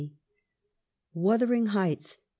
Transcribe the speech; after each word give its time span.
1 0.03 0.09
WUTHERING 1.13 1.65
HEIGHTS 1.67 2.17